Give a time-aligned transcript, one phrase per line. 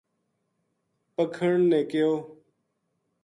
[1.15, 2.11] پکھن نے کہیو